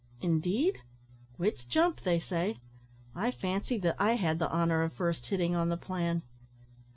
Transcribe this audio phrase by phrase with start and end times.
[0.19, 0.81] "Indeed!
[1.37, 2.57] wits jump, they say.
[3.15, 6.23] I fancied that I had the honour of first hitting on the plan."